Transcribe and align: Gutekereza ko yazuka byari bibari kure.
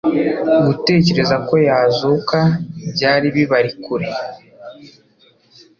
Gutekereza 0.65 1.35
ko 1.47 1.55
yazuka 1.67 2.39
byari 2.93 3.27
bibari 3.35 3.71
kure. 3.83 4.09